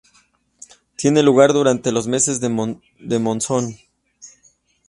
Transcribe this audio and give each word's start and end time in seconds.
Tiene 0.95 1.21
lugar 1.21 1.53
durante 1.53 1.91
los 1.91 2.07
meses 2.07 2.39
del 2.41 3.19
monzón. 3.19 3.77